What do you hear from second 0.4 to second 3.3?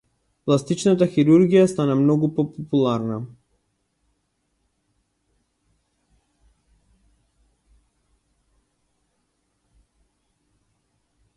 Пластичната хирургија стана попопуларна.